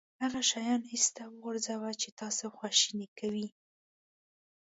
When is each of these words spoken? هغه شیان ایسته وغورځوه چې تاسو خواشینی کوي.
هغه 0.23 0.41
شیان 0.49 0.81
ایسته 0.91 1.21
وغورځوه 1.27 1.89
چې 2.01 2.09
تاسو 2.21 2.45
خواشینی 2.55 3.07
کوي. 3.19 3.47